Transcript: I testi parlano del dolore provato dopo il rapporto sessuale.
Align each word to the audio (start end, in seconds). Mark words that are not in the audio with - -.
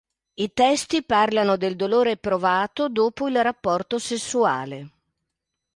I 0.33 0.51
testi 0.51 1.03
parlano 1.03 1.57
del 1.57 1.75
dolore 1.75 2.17
provato 2.17 2.89
dopo 2.89 3.27
il 3.27 3.39
rapporto 3.43 3.99
sessuale. 3.99 4.89